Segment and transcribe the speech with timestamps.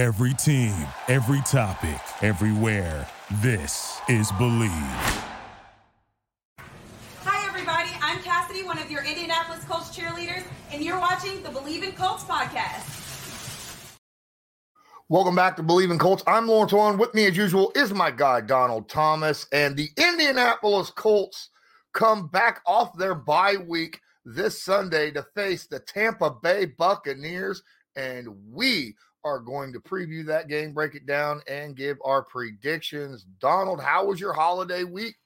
[0.00, 0.74] Every team,
[1.08, 3.06] every topic, everywhere.
[3.42, 4.70] This is Bleav.
[7.22, 7.90] Hi, everybody.
[8.00, 12.24] I'm Cassidy, one of your Indianapolis Colts cheerleaders, and you're watching the Bleav in Colts
[12.24, 13.98] podcast.
[15.10, 16.22] Welcome back to Bleav in Colts.
[16.26, 16.96] I'm Lawrence Owen.
[16.96, 19.46] With me, as usual, is my guy, Donald Thomas.
[19.52, 21.50] And the Indianapolis Colts
[21.92, 27.62] come back off their bye week this Sunday to face the Tampa Bay Buccaneers.
[27.96, 28.94] And we
[29.24, 33.26] are going to preview that game, break it down, and give our predictions.
[33.40, 35.16] Donald, how was your holiday week?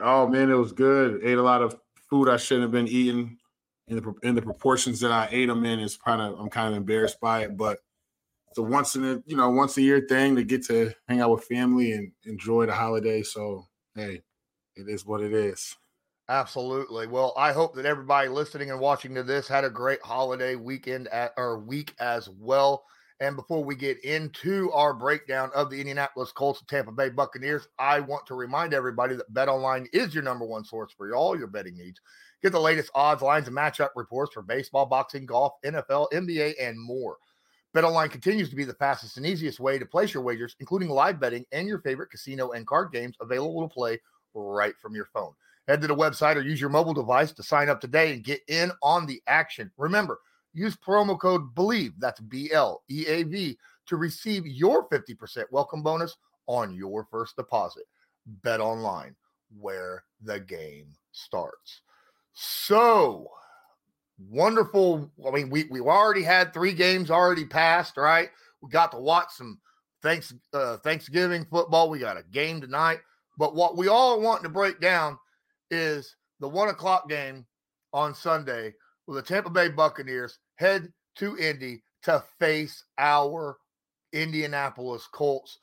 [0.00, 1.20] Oh man, it was good.
[1.22, 1.76] Ate a lot of
[2.10, 3.38] food I shouldn't have been eating
[3.88, 5.80] in the in the proportions that I ate them in.
[5.80, 7.78] Is kind of I'm kind of embarrassed by it, but
[8.48, 11.20] it's a once in a you know once a year thing to get to hang
[11.20, 13.22] out with family and enjoy the holiday.
[13.22, 14.22] So hey,
[14.76, 15.76] it is what it is.
[16.28, 17.06] Absolutely.
[17.06, 21.08] Well, I hope that everybody listening and watching to this had a great holiday weekend
[21.08, 22.84] at, or week as well.
[23.24, 27.68] And before we get into our breakdown of the Indianapolis Colts and Tampa Bay Buccaneers,
[27.78, 31.46] I want to remind everybody that BetOnline is your number one source for all your
[31.46, 32.02] betting needs.
[32.42, 36.78] Get the latest odds, lines, and matchup reports for baseball, boxing, golf, NFL, NBA, and
[36.78, 37.16] more.
[37.74, 41.18] BetOnline continues to be the fastest and easiest way to place your wagers, including live
[41.18, 43.98] betting and your favorite casino and card games available to play
[44.34, 45.32] right from your phone.
[45.66, 48.42] Head to the website or use your mobile device to sign up today and get
[48.48, 49.70] in on the action.
[49.78, 50.20] Remember,
[50.54, 55.82] Use promo code BLEAV, that's B L E A V, to receive your 50% welcome
[55.82, 56.16] bonus
[56.46, 57.84] on your first deposit.
[58.42, 59.14] BetOnline,
[59.58, 61.82] where the game starts.
[62.32, 63.28] So
[64.30, 65.10] wonderful.
[65.26, 68.30] I mean, we, we've already had three games already passed, right?
[68.62, 69.60] We got to watch some
[70.02, 71.90] thanks uh, Thanksgiving football.
[71.90, 73.00] We got a game tonight.
[73.36, 75.18] But what we all want to break down
[75.70, 77.46] is the one o'clock game
[77.92, 78.74] on Sunday
[79.06, 83.58] with the Tampa Bay Buccaneers head to Indy to face our
[84.12, 85.58] Indianapolis Colts.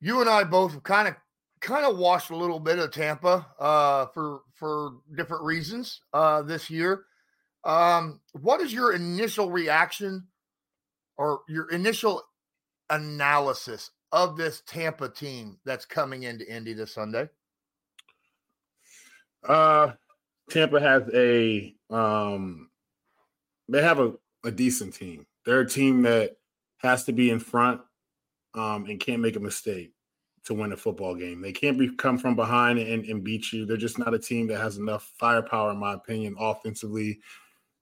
[0.00, 1.14] You and I both kind of
[1.60, 6.70] kind of watched a little bit of Tampa uh, for for different reasons uh, this
[6.70, 7.04] year.
[7.64, 10.28] Um, what is your initial reaction
[11.16, 12.22] or your initial
[12.90, 17.28] analysis of this Tampa team that's coming into Indy this Sunday?
[19.46, 19.92] Uh,
[20.50, 22.67] Tampa has a um,
[23.68, 24.12] they have a,
[24.44, 25.26] a decent team.
[25.44, 26.36] They're a team that
[26.78, 27.80] has to be in front
[28.54, 29.92] um, and can't make a mistake
[30.44, 31.42] to win a football game.
[31.42, 33.66] They can't be come from behind and, and beat you.
[33.66, 37.20] They're just not a team that has enough firepower, in my opinion, offensively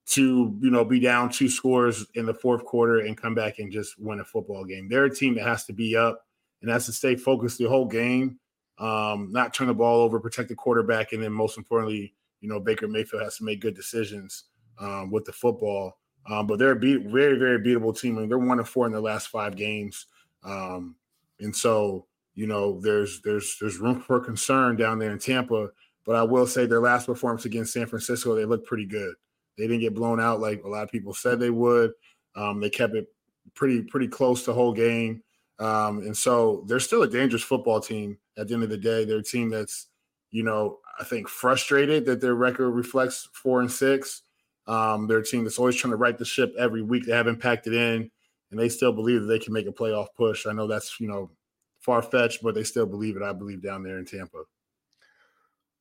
[0.07, 3.71] to you know be down two scores in the fourth quarter and come back and
[3.71, 4.87] just win a football game.
[4.89, 6.25] They're a team that has to be up
[6.61, 8.39] and has to stay focused the whole game,
[8.79, 12.59] um, not turn the ball over, protect the quarterback, and then most importantly, you know
[12.59, 14.45] Baker Mayfield has to make good decisions
[14.79, 15.97] um, with the football.
[16.29, 18.17] Um, but they're a beat, very, very beatable team.
[18.17, 20.07] I mean, they're one of four in their last five games.
[20.43, 20.95] Um,
[21.39, 22.05] and so,
[22.35, 25.69] you know, there's there's there's room for concern down there in Tampa.
[26.05, 29.13] But I will say their last performance against San Francisco, they looked pretty good.
[29.57, 31.91] They didn't get blown out like a lot of people said they would.
[32.35, 33.07] Um, they kept it
[33.55, 35.23] pretty pretty close the whole game.
[35.59, 39.05] Um, and so they're still a dangerous football team at the end of the day.
[39.05, 39.87] They're a team that's,
[40.29, 44.21] you know, I think frustrated that their record reflects four and six.
[44.67, 47.05] Um, they're a team that's always trying to right the ship every week.
[47.05, 48.11] They haven't packed it in,
[48.51, 50.45] and they still believe that they can make a playoff push.
[50.45, 51.31] I know that's you know
[51.79, 53.23] far fetched, but they still believe it.
[53.23, 54.43] I believe down there in Tampa.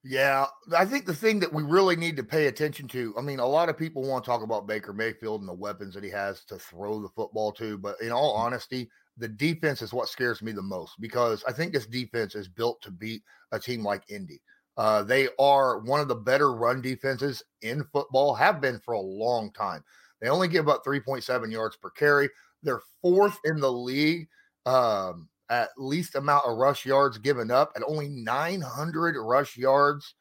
[0.08, 3.12] Yeah, I think the thing that we really need to pay attention to.
[3.18, 5.94] I mean, a lot of people want to talk about Baker Mayfield and the weapons
[5.94, 9.92] that he has to throw the football to, but in all honesty, the defense is
[9.92, 13.58] what scares me the most because I think this defense is built to beat a
[13.58, 14.40] team like Indy.
[14.76, 19.00] Uh, they are one of the better run defenses in football, have been for a
[19.00, 19.82] long time.
[20.20, 22.28] They only give up 3.7 yards per carry.
[22.62, 24.28] They're fourth in the league
[24.66, 30.14] um, at least amount of rush yards given up at only 900 rush yards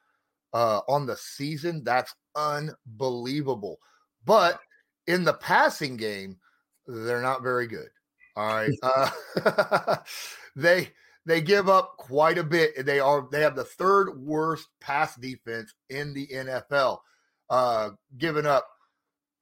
[0.54, 1.84] uh, on the season.
[1.84, 3.80] That's unbelievable.
[4.24, 4.60] But
[5.08, 6.38] in the passing game,
[6.88, 7.90] they're not very good.
[8.36, 8.72] All right.
[9.46, 9.98] Uh,
[10.56, 10.90] they
[11.26, 12.86] they give up quite a bit.
[12.86, 17.00] They are they have the third worst pass defense in the NFL,
[17.50, 18.68] uh, giving up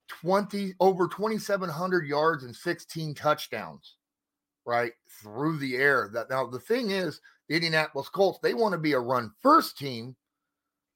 [0.08, 3.96] twenty over twenty seven hundred yards and sixteen touchdowns,
[4.66, 6.10] right through the air.
[6.14, 7.20] That now the thing is,
[7.50, 10.16] the Indianapolis Colts they want to be a run first team,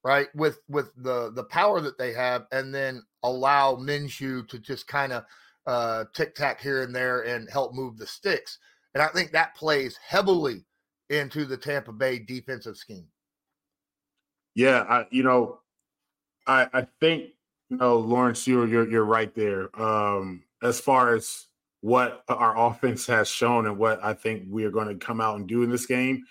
[0.04, 4.88] right with with the the power that they have, and then allow Minshew to just
[4.88, 5.26] kind of
[5.66, 8.58] uh, tic tac here and there and help move the sticks.
[8.94, 10.64] And I think that plays heavily
[11.10, 13.08] into the Tampa Bay defensive scheme.
[14.56, 15.60] Yeah, I you know,
[16.46, 17.30] I I think
[17.70, 19.70] you know Lawrence, you're you're you're right there.
[19.80, 21.48] Um, as far as
[21.82, 25.38] what our offense has shown and what I think we are going to come out
[25.38, 26.26] and do in this game.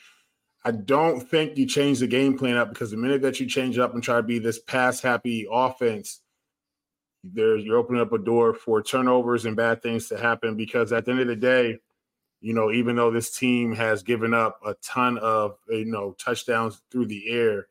[0.64, 3.78] I don't think you change the game plan up because the minute that you change
[3.78, 6.20] it up and try to be this pass happy offense,
[7.22, 10.56] there you're opening up a door for turnovers and bad things to happen.
[10.56, 11.78] Because at the end of the day,
[12.46, 16.80] you know, even though this team has given up a ton of you know touchdowns
[16.92, 17.66] through the air,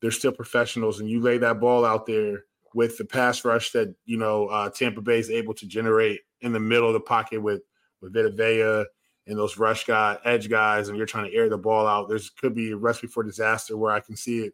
[0.00, 3.92] they're still professionals, and you lay that ball out there with the pass rush that
[4.04, 7.42] you know uh, Tampa Bay is able to generate in the middle of the pocket
[7.42, 7.62] with
[8.00, 8.84] with Vita Vea
[9.26, 12.08] and those rush guy edge guys, and you're trying to air the ball out.
[12.08, 14.52] There's could be a recipe for disaster where I can see it,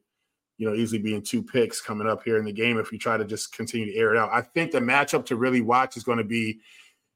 [0.56, 3.19] you know, easily being two picks coming up here in the game if you try
[3.19, 4.31] to just continue to air it out.
[4.32, 6.60] I think the matchup to really watch is going to be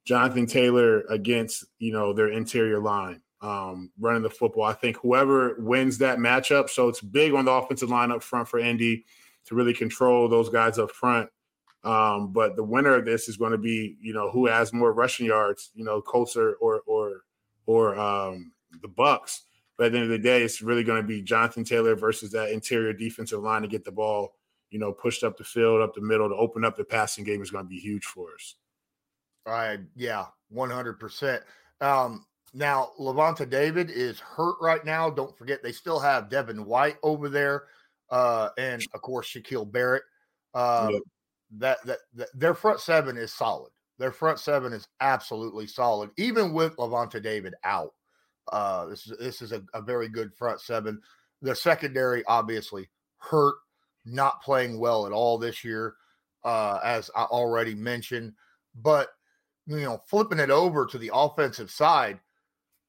[0.06, 4.64] Jonathan Taylor against you know their interior line um, running the football.
[4.64, 8.48] I think whoever wins that matchup, so it's big on the offensive line up front
[8.48, 9.04] for Indy
[9.46, 11.28] to really control those guys up front.
[11.84, 14.92] Um, but the winner of this is going to be, you know, who has more
[14.92, 17.22] rushing yards, you know, Colts or or or,
[17.66, 19.40] or um, the Bucs.
[19.76, 22.32] But at the end of the day, it's really going to be Jonathan Taylor versus
[22.32, 24.34] that interior defensive line to get the ball,
[24.70, 27.42] you know, pushed up the field, up the middle to open up the passing game
[27.42, 28.54] is going to be huge for us.
[29.46, 29.80] Right.
[29.94, 31.40] Yeah, 100%.
[31.80, 35.10] Um, now, Lavonte David is hurt right now.
[35.10, 37.64] Don't forget, they still have Devin White over there,
[38.10, 40.04] uh, and of course Shaquille Barrett.
[40.54, 41.02] Yep.
[41.58, 43.70] that, that, that their front seven is solid.
[43.98, 47.92] Their front seven is absolutely solid, even with Lavonte David out.
[48.52, 51.00] Uh, this is this is a, a very good front seven.
[51.42, 52.88] The secondary, obviously,
[53.18, 53.56] hurt,
[54.04, 55.94] not playing well at all this year,
[56.44, 58.32] uh, as I already mentioned.
[58.74, 59.08] But
[59.66, 62.20] you know, flipping it over to the offensive side,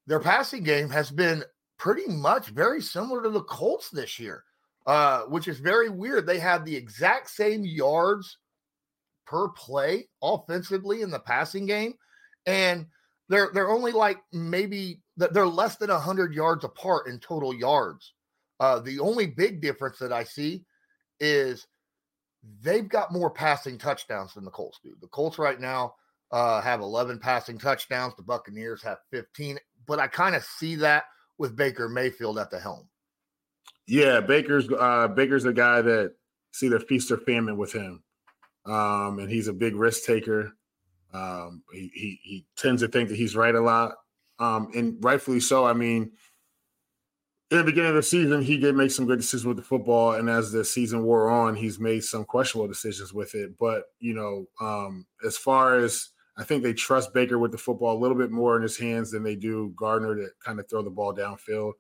[0.05, 1.43] their passing game has been
[1.77, 4.43] pretty much very similar to the Colts this year,
[4.85, 6.25] uh, which is very weird.
[6.25, 8.37] They have the exact same yards
[9.25, 11.93] per play offensively in the passing game,
[12.45, 12.85] and
[13.29, 18.13] they're they're only like maybe they're less than hundred yards apart in total yards.
[18.59, 20.63] Uh, the only big difference that I see
[21.19, 21.67] is
[22.61, 24.95] they've got more passing touchdowns than the Colts do.
[25.01, 25.95] The Colts right now
[26.31, 28.15] uh, have 11 passing touchdowns.
[28.15, 29.57] The Buccaneers have 15
[29.87, 31.05] but I kind of see that
[31.39, 32.87] with Baker Mayfield at the helm.
[33.87, 36.13] Yeah, Baker's uh, Baker's a guy that
[36.51, 38.03] see the feast or famine with him,
[38.65, 40.51] um, and he's a big risk taker.
[41.13, 43.95] Um, he, he, he tends to think that he's right a lot,
[44.39, 45.65] um, and rightfully so.
[45.65, 46.11] I mean,
[47.49, 50.13] in the beginning of the season, he did make some good decisions with the football,
[50.13, 53.57] and as the season wore on, he's made some questionable decisions with it.
[53.57, 57.97] But you know, um, as far as I think they trust Baker with the football
[57.97, 60.83] a little bit more in his hands than they do Gardner to kind of throw
[60.83, 61.73] the ball downfield.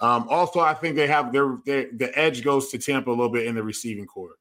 [0.00, 3.30] Um, also, I think they have their, their, the edge goes to Tampa a little
[3.30, 4.36] bit in the receiving corps.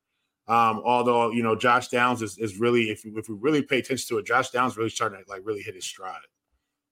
[0.48, 4.08] Um, although you know Josh Downs is, is really if if we really pay attention
[4.10, 6.18] to it, Josh Downs really starting to like really hit his stride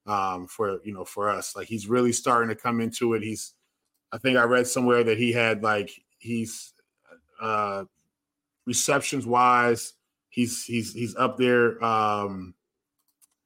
[0.05, 1.55] um, for you know for us.
[1.55, 3.23] Like he's really starting to come into it.
[3.23, 3.55] He's
[4.11, 6.73] I think I read somewhere that he had like he's
[7.41, 7.85] uh,
[8.67, 9.93] receptions wise
[10.29, 12.53] he's he's he's up there um,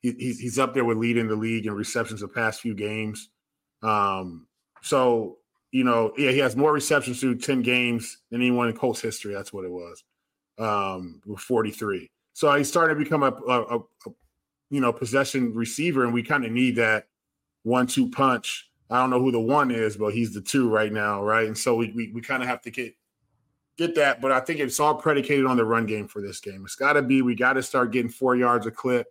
[0.03, 3.29] he's he's up there with leading the league in receptions the past few games.
[3.81, 4.47] Um,
[4.81, 5.37] so
[5.71, 9.33] you know, yeah, he has more receptions through ten games than anyone in Colts history.
[9.33, 10.03] That's what it was,
[10.59, 12.11] um, with forty three.
[12.33, 13.79] So he's starting to become a, a, a
[14.69, 17.07] you know possession receiver, and we kind of need that
[17.63, 18.69] one two punch.
[18.89, 21.47] I don't know who the one is, but he's the two right now, right?
[21.47, 22.93] And so we we, we kind of have to get
[23.77, 26.63] get that, but I think it's all predicated on the run game for this game.
[26.65, 29.07] It's got to be we got to start getting four yards a clip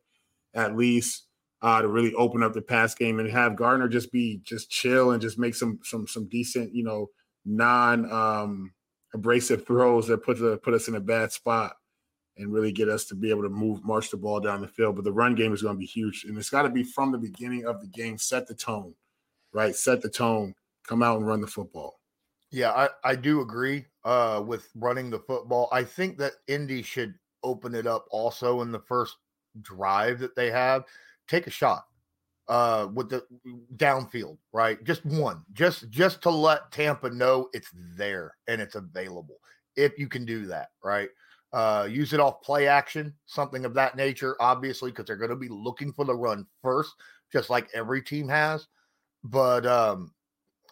[0.55, 1.27] at least
[1.63, 5.13] uh, to really open up the pass game and have Gardner just be just chill
[5.13, 7.09] and just make some some some decent, you know,
[7.45, 8.73] non um,
[9.15, 11.77] abrasive throws that put the put us in a bad spot
[12.37, 14.97] and really get us to be able to move march the ball down the field.
[14.97, 17.13] But the run game is going to be huge, and it's got to be from
[17.13, 18.19] the beginning of the game.
[18.19, 18.95] Set the tone,
[19.53, 19.75] right?
[19.75, 20.55] Set the tone.
[20.87, 22.01] Come out and run the football.
[22.51, 25.69] Yeah, I, I do agree uh, with running the football.
[25.73, 29.17] I think that Indy should open it up also in the first
[29.61, 30.85] drive that they have,
[31.29, 31.85] take a shot
[32.49, 33.25] uh with the
[33.77, 34.83] downfield, right?
[34.85, 35.43] Just one.
[35.53, 39.37] Just just to let Tampa know it's there and it's available.
[39.77, 41.09] If you can do that, right?
[41.53, 45.37] Uh use it off play action, something of that nature, obviously, because they're going to
[45.37, 46.95] be looking for the run first,
[47.33, 48.67] just like every team has.
[49.23, 50.13] But um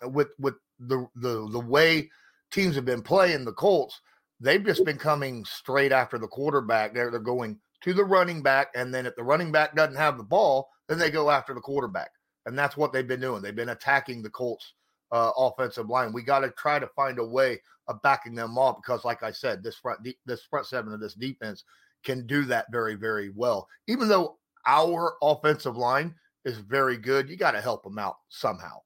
[0.03, 2.11] with with the the the way
[2.51, 4.01] teams have been playing the Colts,
[4.41, 6.95] they've just been coming straight after the quarterback.
[6.95, 8.69] They're they're going to the running back.
[8.75, 11.61] And then if the running back doesn't have the ball, then they go after the
[11.61, 12.11] quarterback.
[12.47, 13.43] And that's what they've been doing.
[13.43, 14.75] They've been attacking the Colts
[15.13, 16.13] uh, offensive line.
[16.13, 19.31] We got to try to find a way of backing them off because, like I
[19.31, 21.65] said, this front this front seven of this defense
[22.03, 23.69] can do that very very well.
[23.89, 27.29] Even though our offensive line is very good.
[27.29, 28.81] You got to help them out somehow.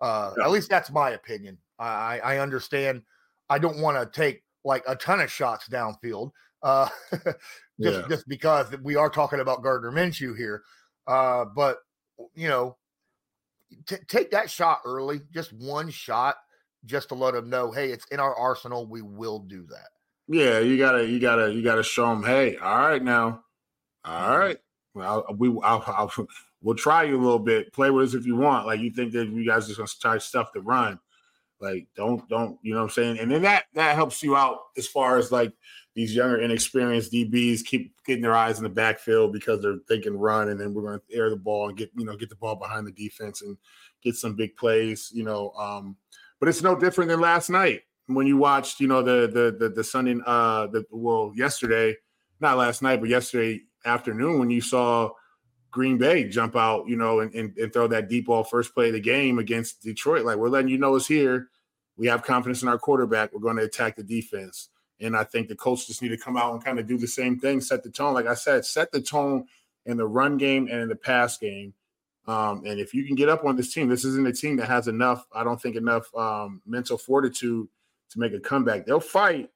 [0.00, 0.44] Uh, yeah.
[0.44, 1.58] At least that's my opinion.
[1.78, 3.02] I, I understand.
[3.48, 6.30] I don't want to take like a ton of shots downfield,
[6.64, 7.36] uh, just
[7.78, 8.02] yeah.
[8.08, 10.62] just because we are talking about Gardner Minshew here.
[11.06, 11.78] Uh, but
[12.34, 12.76] you know,
[13.86, 16.36] t- take that shot early, just one shot,
[16.84, 18.86] just to let them know, hey, it's in our arsenal.
[18.86, 19.88] We will do that.
[20.26, 23.42] Yeah, you gotta, you gotta, you gotta show them, hey, all right now,
[24.04, 24.56] all right,
[24.96, 25.00] mm-hmm.
[25.00, 25.26] right.
[25.26, 26.26] Well, we, I'll, I'll,
[26.62, 27.72] we'll try you a little bit.
[27.72, 28.66] Play with us if you want.
[28.66, 30.98] Like you think that you guys just gonna try stuff to run.
[31.60, 33.18] Like don't, don't, you know what I'm saying?
[33.18, 35.52] And then that that helps you out as far as like
[35.94, 40.48] these younger, inexperienced DBs keep getting their eyes in the backfield because they're thinking run,
[40.48, 42.56] and then we're going to air the ball and get you know get the ball
[42.56, 43.56] behind the defense and
[44.02, 45.10] get some big plays.
[45.14, 45.96] You know, um,
[46.40, 49.68] but it's no different than last night when you watched you know the the the,
[49.70, 51.96] the Sunday uh the well yesterday,
[52.40, 55.10] not last night, but yesterday afternoon when you saw
[55.70, 58.88] Green Bay jump out, you know, and, and, and throw that deep ball first play
[58.88, 60.24] of the game against Detroit.
[60.24, 61.48] Like we're letting you know it's here.
[61.96, 63.32] We have confidence in our quarterback.
[63.32, 64.68] We're going to attack the defense.
[65.04, 67.06] And I think the coach just need to come out and kind of do the
[67.06, 68.14] same thing, set the tone.
[68.14, 69.46] Like I said, set the tone
[69.86, 71.74] in the run game and in the pass game.
[72.26, 74.66] Um, and if you can get up on this team, this isn't a team that
[74.66, 77.68] has enough, I don't think, enough um, mental fortitude
[78.10, 78.86] to make a comeback.
[78.86, 79.50] They'll fight,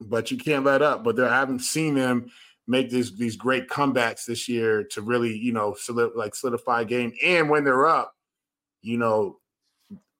[0.00, 1.02] but you can't let up.
[1.02, 2.30] But I haven't seen them
[2.68, 6.84] make these these great comebacks this year to really, you know, solid, like solidify a
[6.84, 7.12] game.
[7.24, 8.14] And when they're up,
[8.82, 9.38] you know,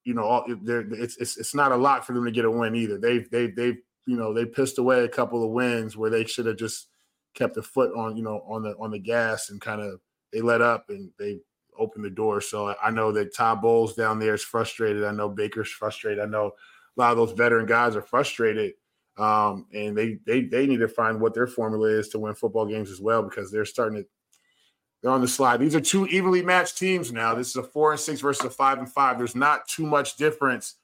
[0.04, 2.98] you know, it's, it's it's not a lot for them to get a win either.
[2.98, 6.46] They've they've they've you know, they pissed away a couple of wins where they should
[6.46, 6.88] have just
[7.34, 10.00] kept a foot on, you know, on the on the gas and kind of
[10.32, 11.38] they let up and they
[11.78, 12.40] opened the door.
[12.40, 15.04] So I know that Todd Bowles down there is frustrated.
[15.04, 16.22] I know Baker's frustrated.
[16.22, 16.52] I know
[16.96, 18.74] a lot of those veteran guys are frustrated.
[19.18, 22.66] Um, and they they they need to find what their formula is to win football
[22.66, 24.08] games as well because they're starting to
[25.02, 25.58] they're on the slide.
[25.58, 27.34] These are two evenly matched teams now.
[27.34, 29.18] This is a four and six versus a five and five.
[29.18, 30.76] There's not too much difference.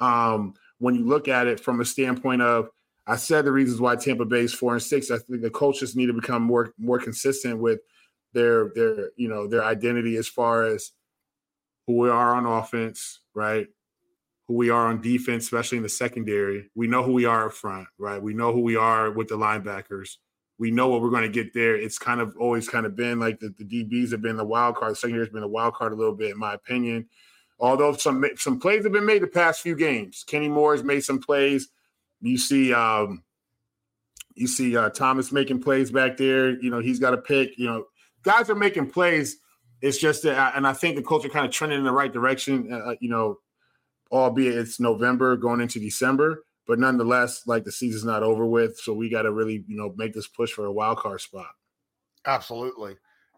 [0.00, 2.68] Um, when you look at it from a standpoint of
[3.06, 5.10] I said the reasons why Tampa Bay is four and six.
[5.10, 7.80] I think the coaches need to become more more consistent with
[8.34, 10.92] their their you know their identity as far as
[11.86, 13.66] who we are on offense, right?
[14.46, 16.68] Who we are on defense, especially in the secondary.
[16.74, 18.22] We know who we are up front, right?
[18.22, 20.16] We know who we are with the linebackers.
[20.58, 21.76] We know what we're going to get there.
[21.76, 24.76] It's kind of always kind of been like the, the DBs have been the wild
[24.76, 24.92] card.
[24.92, 27.08] The secondary has been the wild card a little bit, in my opinion.
[27.58, 30.24] Although some some plays have been made the past few games.
[30.26, 31.68] Kenny Moore has made some plays.
[32.20, 33.22] You see, um,
[34.34, 36.58] you see uh, Thomas making plays back there.
[36.60, 37.56] You know, he's got a pick.
[37.56, 37.84] You know,
[38.22, 39.36] guys are making plays.
[39.80, 42.72] It's just that, and I think the culture kind of trending in the right direction.
[42.72, 43.38] Uh, uh, you know,
[44.10, 48.94] albeit it's November going into December, but nonetheless, like the season's not over with, so
[48.94, 51.50] we got to really, you know, make this push for a wild card spot.
[52.26, 52.96] Absolutely.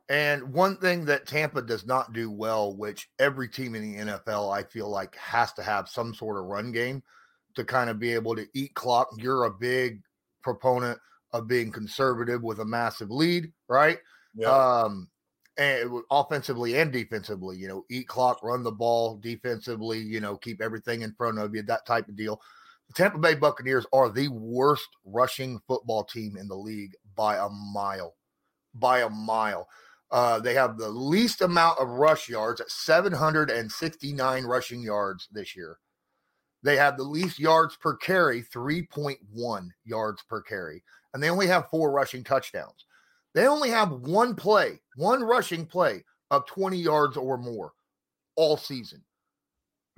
[0.09, 4.55] And one thing that Tampa does not do well, which every team in the NFL,
[4.55, 7.03] I feel like, has to have some sort of run game
[7.57, 9.09] to kind of be able to eat clock.
[9.17, 10.03] You're a big
[10.43, 11.01] proponent
[11.33, 13.99] of being conservative with a massive lead, right?
[14.37, 14.49] Yeah.
[14.49, 15.09] Um,
[15.59, 20.61] and offensively and defensively, you know, eat clock, run the ball defensively, you know, keep
[20.61, 22.41] everything in front of you, that type of deal.
[22.89, 27.49] The Tampa Bay Buccaneers are the worst rushing football team in the league by a
[27.49, 28.15] mile.
[28.75, 29.67] By a mile.
[30.11, 35.79] Uh, they have the least amount of rush yards at 769 rushing yards this year.
[36.63, 40.83] They have the least yards per carry, 3.1 yards per carry,
[41.13, 42.87] and they only have four rushing touchdowns.
[43.35, 47.73] They only have one play, one rushing play of 20 yards or more
[48.37, 49.03] all season.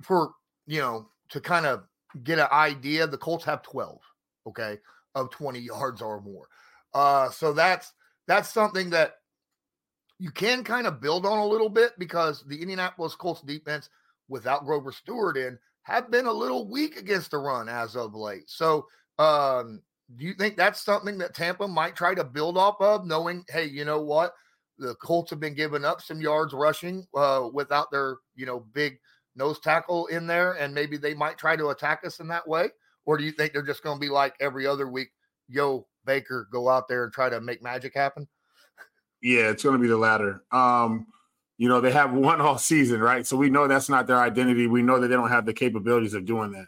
[0.01, 0.31] For,
[0.67, 1.83] you know, to kind of
[2.23, 3.99] get an idea, the Colts have 12,
[4.47, 4.77] okay,
[5.15, 6.47] of 20 yards or more.
[6.93, 7.93] Uh, so that's
[8.27, 9.15] that's something that
[10.19, 13.89] you can kind of build on a little bit because the Indianapolis Colts defense
[14.27, 18.43] without Grover Stewart in have been a little weak against the run as of late.
[18.47, 18.85] So,
[19.17, 19.81] um,
[20.17, 23.65] do you think that's something that Tampa might try to build off of, knowing, hey,
[23.65, 24.33] you know what,
[24.77, 28.97] the Colts have been giving up some yards rushing uh, without their, you know, big
[29.35, 32.69] nose tackle in there, and maybe they might try to attack us in that way?
[33.05, 35.09] Or do you think they're just going to be like every other week,
[35.47, 38.27] yo, Baker, go out there and try to make magic happen?
[39.21, 40.43] Yeah, it's going to be the latter.
[40.51, 41.07] Um,
[41.57, 43.25] you know, they have one all season, right?
[43.25, 44.67] So we know that's not their identity.
[44.67, 46.67] We know that they don't have the capabilities of doing that.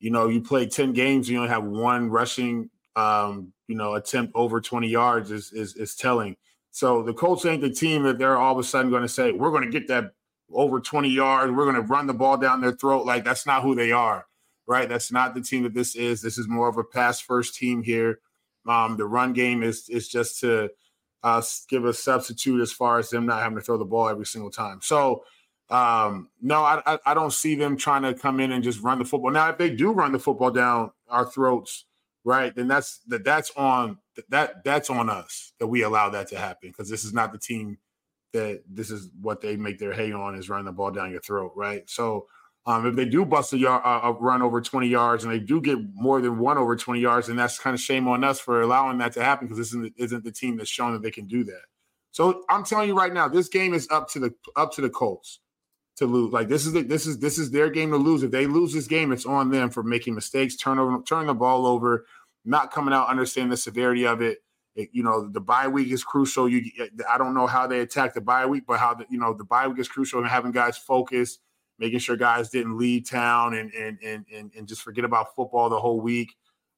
[0.00, 4.32] You know, you play 10 games, you only have one rushing um, you know, attempt
[4.34, 6.36] over 20 yards is is is telling.
[6.70, 9.32] So the Colts ain't the team that they're all of a sudden going to say,
[9.32, 10.12] we're going to get that
[10.52, 13.06] over 20 yards, we're going to run the ball down their throat.
[13.06, 14.26] Like that's not who they are,
[14.66, 14.88] right?
[14.88, 16.20] That's not the team that this is.
[16.20, 18.18] This is more of a pass first team here.
[18.66, 20.68] Um, the run game is is just to
[21.22, 24.26] uh, give a substitute as far as them not having to throw the ball every
[24.26, 24.80] single time.
[24.82, 25.24] So,
[25.70, 29.04] um, no, I, I, don't see them trying to come in and just run the
[29.04, 29.30] football.
[29.30, 31.84] Now, if they do run the football down our throats,
[32.24, 33.98] right, then that's that that's on
[34.30, 37.38] that that's on us that we allow that to happen because this is not the
[37.38, 37.76] team
[38.32, 41.20] that this is what they make their hay on is running the ball down your
[41.20, 41.88] throat, right?
[41.88, 42.28] So
[42.68, 45.58] um, if they do bust a, yard, a run over 20 yards and they do
[45.58, 48.60] get more than one over 20 yards, then that's kind of shame on us for
[48.60, 51.26] allowing that to happen because this isn't, isn't the team that's shown that they can
[51.26, 51.62] do that.
[52.10, 54.90] So I'm telling you right now, this game is up to the up to the
[54.90, 55.40] Colts
[55.96, 56.30] to lose.
[56.30, 58.22] Like this is the, this is this is their game to lose.
[58.22, 61.34] If they lose this game, it's on them for making mistakes, turn over, turn the
[61.34, 62.04] ball over,
[62.44, 64.38] not coming out, understanding the severity of it.
[64.74, 64.90] it.
[64.92, 66.48] you know, the bye week is crucial.
[66.48, 66.70] You,
[67.08, 69.44] I don't know how they attack the bye week, but how the, you know the
[69.44, 71.38] bye week is crucial and having guys focus,
[71.78, 75.68] making sure guys didn't leave town and and and and, and just forget about football
[75.68, 76.34] the whole week.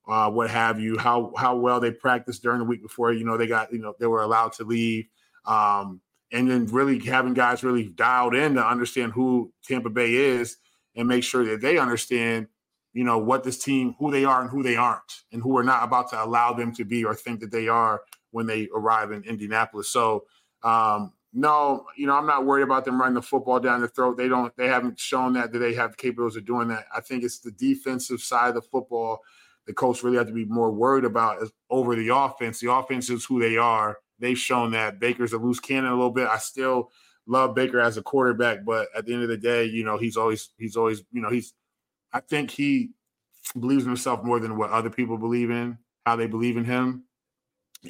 [0.09, 0.99] Uh, what have you?
[0.99, 3.95] How how well they practiced during the week before you know they got you know
[3.99, 5.07] they were allowed to leave.
[5.47, 6.01] Um,
[6.33, 10.57] and then really having guys really dialed in to understand who Tampa Bay is
[10.95, 12.47] and make sure that they understand,
[12.93, 15.63] you know, what this team, who they are and who they aren't, and who we're
[15.63, 19.11] not about to allow them to be or think that they are when they arrive
[19.11, 19.89] in Indianapolis.
[19.89, 20.25] So,
[20.63, 24.17] um, no, you know, I'm not worried about them running the football down the throat.
[24.17, 26.87] They don't, they haven't shown that that they have the capabilities of doing that.
[26.95, 29.21] I think it's the defensive side of the football
[29.67, 32.59] the coach really have to be more worried about is over the offense.
[32.59, 36.11] The offense is who they are they've shown that Baker's a loose cannon a little
[36.11, 36.29] bit.
[36.29, 36.91] I still
[37.27, 40.17] love Baker as a quarterback, but at the end of the day, you know, he's
[40.17, 41.55] always he's always, you know, he's
[42.13, 42.91] I think he
[43.59, 47.05] believes in himself more than what other people believe in, how they believe in him.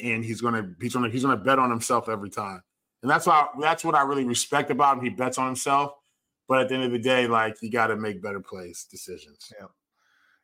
[0.02, 2.62] And he's gonna he's gonna he's gonna bet on himself every time.
[3.02, 5.04] And that's why that's what I really respect about him.
[5.04, 5.92] He bets on himself.
[6.49, 9.52] But at the end of the day, like you got to make better plays decisions.
[9.59, 9.66] Yeah.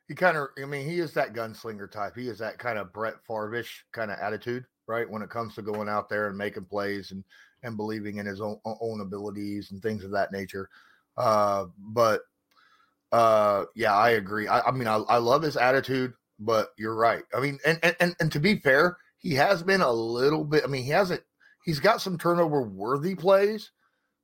[0.07, 2.15] He kind of, I mean, he is that gunslinger type.
[2.15, 5.09] He is that kind of Brett Favre-ish kind of attitude right?
[5.09, 7.23] When it comes to going out there and making plays and
[7.63, 10.69] and believing in his own own abilities and things of that nature.
[11.17, 12.21] Uh, but
[13.11, 14.47] uh, yeah, I agree.
[14.47, 17.23] I, I mean, I, I love his attitude, but you're right.
[17.33, 20.63] I mean, and, and and to be fair, he has been a little bit.
[20.63, 21.21] I mean, he hasn't.
[21.67, 23.71] He's got some turnover worthy plays,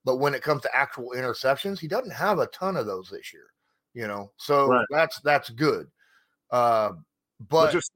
[0.06, 3.34] but when it comes to actual interceptions, he doesn't have a ton of those this
[3.34, 3.47] year.
[3.93, 4.86] You know, so right.
[4.89, 5.88] that's that's good.
[6.49, 6.93] Uh,
[7.49, 7.91] but just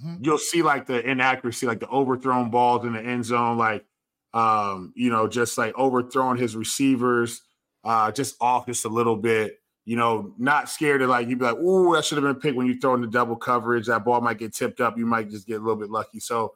[0.00, 0.22] mm-hmm.
[0.22, 3.84] you'll see like the inaccuracy, like the overthrown balls in the end zone, like
[4.32, 7.42] um, you know, just like overthrowing his receivers,
[7.82, 9.58] uh, just off just a little bit.
[9.84, 12.56] You know, not scared of like you'd be like, "Ooh, that should have been picked."
[12.56, 14.96] When you throw in the double coverage, that ball might get tipped up.
[14.96, 16.20] You might just get a little bit lucky.
[16.20, 16.54] So,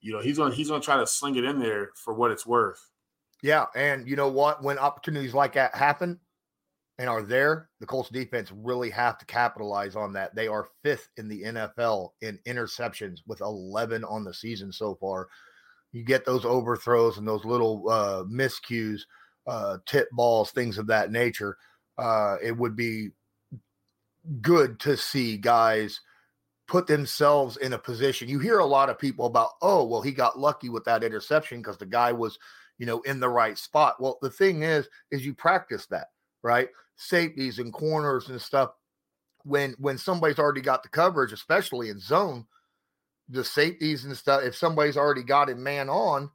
[0.00, 2.46] you know, he's gonna he's gonna try to sling it in there for what it's
[2.46, 2.90] worth.
[3.42, 4.62] Yeah, and you know what?
[4.62, 6.18] When opportunities like that happen,
[6.98, 10.34] and are there, the Colts defense really have to capitalize on that.
[10.34, 15.28] They are fifth in the NFL in interceptions with 11 on the season so far.
[15.92, 19.02] You get those overthrows and those little uh, miscues,
[19.46, 21.56] uh, tip balls, things of that nature.
[21.96, 23.10] Uh, it would be
[24.42, 26.00] good to see guys
[26.68, 28.28] put themselves in a position.
[28.28, 31.58] You hear a lot of people about, oh, well, he got lucky with that interception
[31.58, 32.38] because the guy was,
[32.78, 33.96] you know, in the right spot.
[34.00, 36.08] Well, the thing is, is you practice that,
[36.42, 36.68] right?
[36.98, 38.72] safeties and corners and stuff
[39.44, 42.44] when when somebody's already got the coverage, especially in zone,
[43.28, 46.28] the safeties and stuff, if somebody's already got it man on,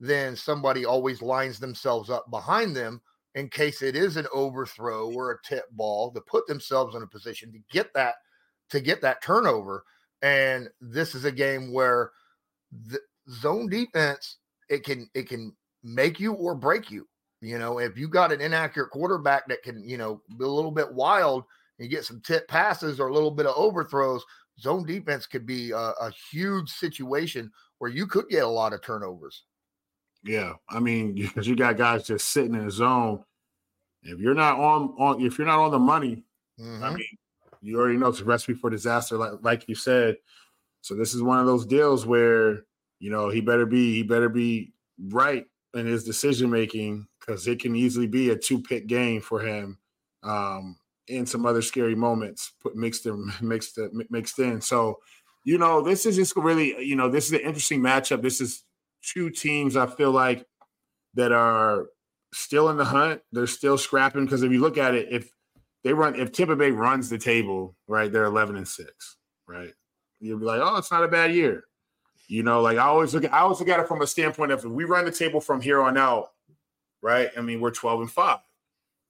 [0.00, 3.00] then somebody always lines themselves up behind them
[3.34, 7.06] in case it is an overthrow or a tip ball to put themselves in a
[7.06, 8.14] position to get that
[8.70, 9.84] to get that turnover.
[10.22, 12.10] And this is a game where
[12.88, 13.00] the
[13.30, 17.06] zone defense it can it can make you or break you.
[17.40, 20.70] You know, if you got an inaccurate quarterback that can, you know, be a little
[20.70, 21.44] bit wild
[21.78, 24.24] and get some tip passes or a little bit of overthrows,
[24.58, 28.82] zone defense could be a, a huge situation where you could get a lot of
[28.82, 29.44] turnovers.
[30.24, 33.22] Yeah, I mean, because you got guys just sitting in the zone.
[34.02, 36.24] If you're not on on, if you're not on the money,
[36.60, 36.82] mm-hmm.
[36.82, 37.18] I mean,
[37.60, 40.16] you already know it's a recipe for disaster, like like you said.
[40.80, 42.64] So this is one of those deals where
[42.98, 44.72] you know he better be he better be
[45.08, 49.40] right in his decision making because it can easily be a two pick game for
[49.40, 49.78] him
[50.22, 50.76] um,
[51.08, 53.78] in some other scary moments put mixed in mixed
[54.10, 54.60] mixed in.
[54.60, 54.98] So,
[55.44, 58.22] you know, this is just really, you know, this is an interesting matchup.
[58.22, 58.64] This is
[59.02, 60.44] two teams I feel like
[61.14, 61.86] that are
[62.32, 63.20] still in the hunt.
[63.32, 65.30] They're still scrapping because if you look at it, if
[65.86, 69.72] they run, if Tampa Bay runs the table, right, they're eleven and six, right.
[70.18, 71.62] You'll be like, oh, it's not a bad year.
[72.26, 74.50] You know, like I always look at I always look at it from a standpoint
[74.50, 76.32] of if we run the table from here on out,
[77.02, 77.30] right?
[77.38, 78.38] I mean, we're 12 and 5.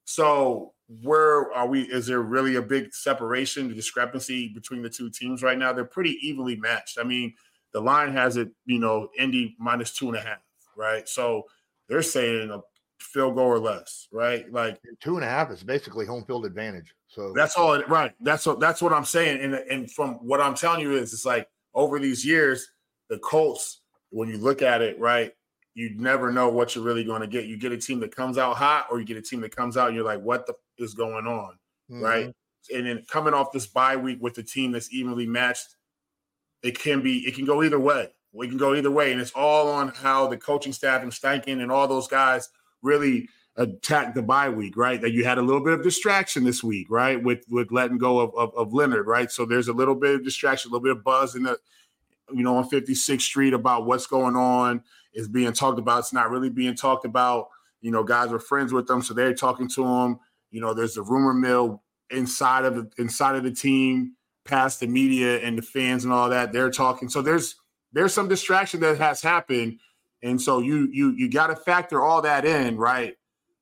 [0.05, 1.81] So where are we?
[1.81, 5.73] Is there really a big separation, the discrepancy between the two teams right now?
[5.73, 6.99] They're pretty evenly matched.
[7.01, 7.33] I mean,
[7.73, 10.43] the line has it, you know, Indy minus two and a half,
[10.77, 11.09] right?
[11.09, 11.45] So
[11.89, 12.61] they're saying a
[13.01, 14.51] field goal or less, right?
[14.53, 16.95] Like two and a half is basically home field advantage.
[17.09, 17.75] So that's all.
[17.75, 18.13] It, right.
[18.21, 19.41] That's what that's what I'm saying.
[19.41, 22.69] And and from what I'm telling you is, it's like over these years,
[23.09, 23.81] the Colts,
[24.11, 25.33] when you look at it, right,
[25.75, 27.47] you never know what you're really going to get.
[27.47, 29.77] You get a team that comes out hot, or you get a team that comes
[29.77, 31.59] out, and you're like, what the f- is going on,
[31.91, 32.03] mm-hmm.
[32.03, 32.35] right?
[32.75, 35.77] And then coming off this bye week with a team that's evenly matched,
[36.63, 38.11] it can be it can go either way.
[38.33, 41.63] We can go either way, and it's all on how the coaching staff and Steichen
[41.63, 42.51] and all those guys
[42.87, 45.01] really attack the bye week, right?
[45.01, 47.23] That you had a little bit of distraction this week, right?
[47.23, 49.31] With with letting go of, of, of Leonard, right?
[49.31, 51.59] So there's a little bit of distraction, a little bit of buzz in the,
[52.33, 54.83] you know, on 56th Street about what's going on
[55.15, 56.01] is being talked about.
[56.01, 57.49] It's not really being talked about.
[57.81, 60.21] You know, guys are friends with them, so they're talking to them.
[60.51, 64.87] You know, there's the rumor mill inside of the inside of the team, past the
[64.87, 66.53] media and the fans and all that.
[66.53, 67.09] They're talking.
[67.09, 67.57] So there's
[67.93, 69.81] there's some distraction that has happened.
[70.27, 73.17] And so you you you got to factor all that in, right?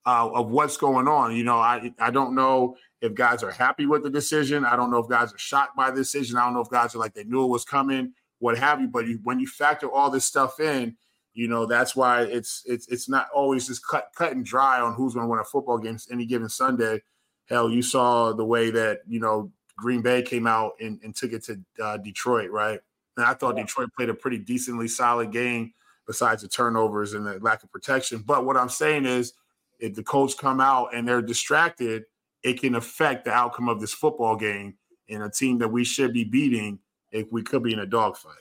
[0.07, 1.35] uh, of what's going on.
[1.35, 4.65] You know, I I don't know if guys are happy with the decision.
[4.65, 6.37] I don't know if guys are shocked by the decision.
[6.37, 8.89] I don't know if guys are like they knew it was coming, what have you.
[8.89, 10.97] But you, when you factor all this stuff in,
[11.33, 14.95] you know that's why it's it's it's not always just cut cut and dry on
[14.95, 17.03] who's going to win a football game any given Sunday.
[17.49, 21.33] Hell, you saw the way that you know Green Bay came out and, and took
[21.33, 22.81] it to uh, Detroit, right?
[23.17, 23.63] And I thought yeah.
[23.63, 25.73] Detroit played a pretty decently solid game,
[26.07, 28.23] besides the turnovers and the lack of protection.
[28.25, 29.33] But what I'm saying is
[29.79, 32.05] if the Colts come out and they're distracted,
[32.43, 34.77] it can affect the outcome of this football game
[35.09, 36.79] in a team that we should be beating
[37.11, 38.35] if we could be in a dogfight.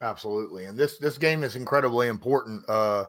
[0.00, 0.66] Absolutely.
[0.66, 2.68] And this this game is incredibly important.
[2.68, 3.04] Uh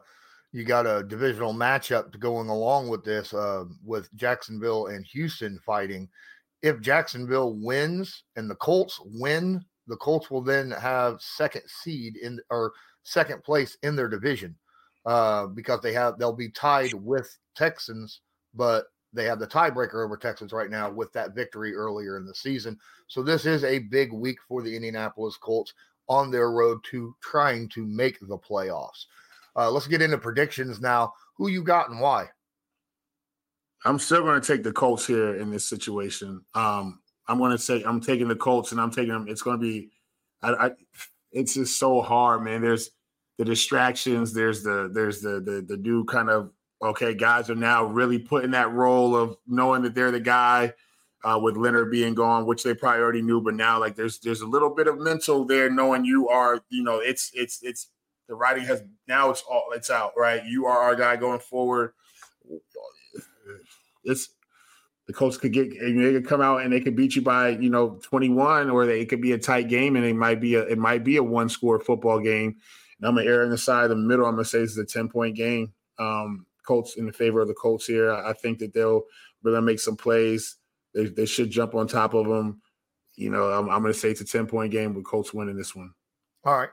[0.52, 6.08] you got a divisional matchup going along with this uh with Jacksonville and Houston fighting.
[6.62, 12.40] If Jacksonville wins and the Colts win, the Colts will then have second seed in
[12.50, 14.54] or second place in their division
[15.06, 18.20] uh, because they have they'll be tied with Texans,
[18.54, 22.34] but they have the tiebreaker over Texans right now with that victory earlier in the
[22.34, 22.78] season.
[23.06, 25.72] So this is a big week for the Indianapolis Colts
[26.08, 29.06] on their road to trying to make the playoffs.
[29.56, 31.12] Uh, let's get into predictions now.
[31.36, 32.28] Who you got and why?
[33.84, 36.44] I'm still going to take the Colts here in this situation.
[36.54, 39.26] Um, I'm going to say I'm taking the Colts, and I'm taking them.
[39.28, 39.90] It's going to be,
[40.42, 40.70] I, I,
[41.32, 42.62] it's just so hard, man.
[42.62, 42.90] There's
[43.38, 44.32] the distractions.
[44.32, 46.50] There's the there's the the the new kind of
[46.82, 50.72] okay, guys are now really putting that role of knowing that they're the guy
[51.24, 54.40] uh, with Leonard being gone, which they probably already knew, but now like there's there's
[54.40, 57.88] a little bit of mental there, knowing you are, you know, it's it's it's
[58.28, 60.44] the writing has now it's all it's out, right?
[60.44, 61.92] You are our guy going forward.
[64.04, 64.28] It's
[65.08, 67.70] the Colts could get they could come out and they could beat you by you
[67.70, 70.62] know 21, or they, it could be a tight game and it might be a
[70.64, 72.56] it might be a one score football game.
[73.00, 74.26] And I'm gonna err on the side of the middle.
[74.26, 75.72] I'm gonna say it's a 10 point game.
[75.98, 78.12] Um, Colts in the favor of the Colts here.
[78.12, 79.04] I, think that they'll
[79.42, 80.56] really make some plays.
[80.94, 82.60] They, they should jump on top of them.
[83.16, 85.74] You know, I'm, I'm gonna say it's a 10 point game with Colts winning this
[85.74, 85.94] one.
[86.44, 86.68] All right.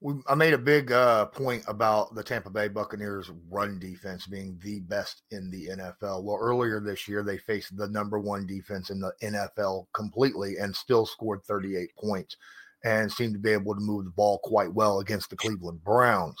[0.00, 4.58] We, I made a big uh, point about the Tampa Bay Buccaneers run defense being
[4.62, 6.22] the best in the NFL.
[6.22, 10.74] Well, earlier this year, they faced the number one defense in the NFL completely and
[10.74, 12.36] still scored 38 points
[12.84, 16.38] and seemed to be able to move the ball quite well against the Cleveland Browns.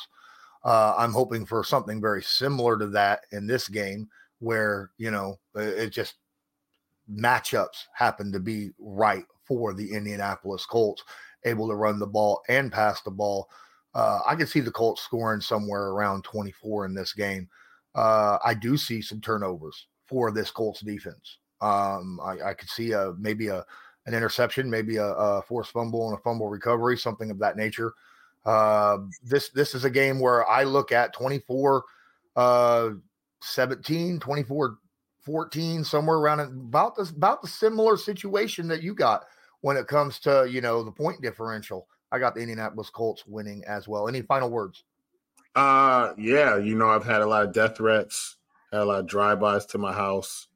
[0.64, 5.38] Uh, I'm hoping for something very similar to that in this game, where you know
[5.54, 6.14] it just
[7.10, 11.02] matchups happen to be right for the Indianapolis Colts,
[11.44, 13.48] able to run the ball and pass the ball.
[13.94, 17.48] Uh, I can see the Colts scoring somewhere around 24 in this game.
[17.94, 21.38] Uh, I do see some turnovers for this Colts defense.
[21.60, 23.64] Um, I, I could see a maybe a
[24.06, 27.92] an interception, maybe a, a forced fumble and a fumble recovery, something of that nature.
[28.46, 31.84] Uh, this this is a game where I look at 24
[32.36, 32.90] uh,
[33.42, 34.78] 17, 24
[35.22, 39.24] 14, somewhere around about this about the similar situation that you got
[39.62, 41.86] when it comes to you know the point differential.
[42.12, 44.08] I got the Indianapolis Colts winning as well.
[44.08, 44.84] Any final words?
[45.54, 48.36] Uh yeah, you know, I've had a lot of death threats,
[48.72, 50.48] had a lot of drive-bys to my house.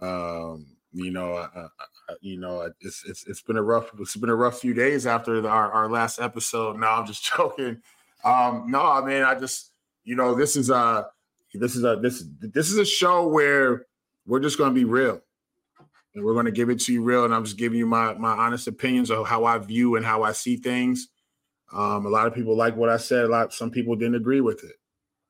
[0.00, 1.68] Um, you know, I, I,
[2.20, 5.40] you know, it's it's it's been a rough it's been a rough few days after
[5.40, 6.78] the, our our last episode.
[6.78, 7.82] No, I'm just joking.
[8.24, 9.72] Um, no, I mean, I just
[10.04, 11.08] you know, this is a
[11.54, 13.86] this is a this this is a show where
[14.26, 15.20] we're just going to be real,
[16.14, 17.24] and we're going to give it to you real.
[17.24, 20.22] And I'm just giving you my my honest opinions of how I view and how
[20.22, 21.08] I see things.
[21.72, 23.24] Um, a lot of people like what I said.
[23.24, 24.76] A lot, some people didn't agree with it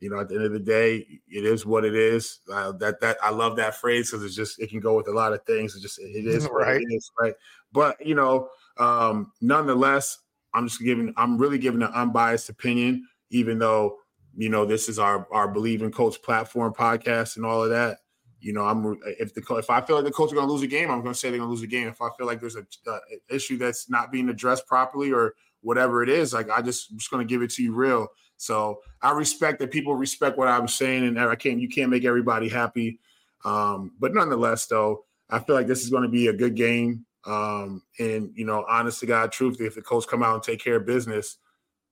[0.01, 2.41] you know, at the end of the day, it is what it is.
[2.51, 5.13] Uh, that that I love that phrase because it's just it can go with a
[5.13, 5.75] lot of things.
[5.75, 6.81] It just it is right.
[6.81, 7.35] It is, right.
[7.73, 10.19] But you know, um, nonetheless,
[10.55, 11.13] I'm just giving.
[11.17, 13.97] I'm really giving an unbiased opinion, even though
[14.37, 17.99] you know this is our our Bleav in Colts platform podcast and all of that.
[18.41, 20.63] You know, I'm if the if I feel like the Colts are going to lose
[20.63, 21.89] a game, I'm going to say they're going to lose a game.
[21.89, 22.99] If I feel like there's a, a
[23.35, 27.11] issue that's not being addressed properly or whatever it is, like I just I'm just
[27.11, 28.09] going to give it to you real.
[28.37, 32.05] So I respect that people respect what I'm saying, and I can't you can't make
[32.05, 33.01] everybody happy.
[33.45, 37.05] Um, but nonetheless, though, I feel like this is going to be a good game.
[37.27, 40.63] Um, and you know, honest to God, truth, if the Colts come out and take
[40.63, 41.39] care of business,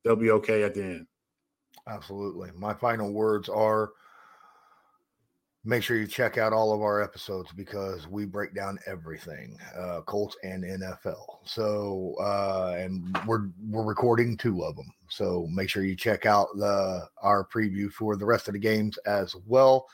[0.05, 1.07] they'll be okay at the end.
[1.89, 2.51] Absolutely.
[2.55, 3.91] My final words are
[5.67, 10.01] make sure you check out all of our episodes because we break down everything uh
[10.03, 15.83] colts and nfl so uh and we're we're recording two of them so make sure
[15.83, 19.87] you check out the our preview for the rest of the games as well.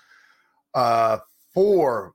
[0.74, 1.18] Uh
[1.52, 2.14] for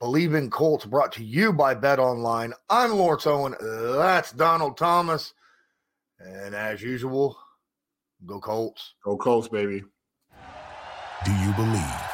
[0.00, 5.32] Bleav in colts brought to you by BetOnline i'm lawrence owen that's donald thomas.
[6.18, 7.38] And as usual
[8.26, 8.94] go colts.
[9.04, 9.84] Go colts baby.
[11.24, 12.09] Do you believe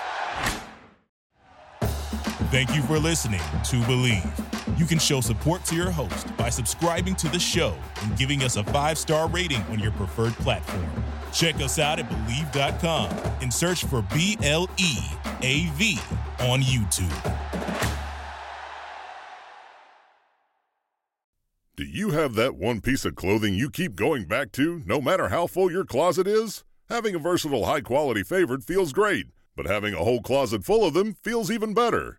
[2.57, 4.79] Thank you for listening to Bleav.
[4.79, 8.57] You can show support to your host by subscribing to the show and giving us
[8.57, 10.88] a five star rating on your preferred platform.
[11.35, 13.11] Check us out at Bleav.com
[13.42, 14.97] and search for B L E
[15.42, 15.99] A V
[16.40, 17.37] on YouTube.
[21.77, 25.29] Do you have that one piece of clothing you keep going back to, no matter
[25.29, 26.64] how full your closet is?
[26.88, 30.95] Having a versatile, high quality favorite feels great, but having a whole closet full of
[30.95, 32.19] them feels even better.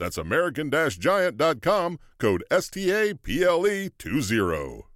[0.00, 4.89] That's American Giant.com, code STAPLE20.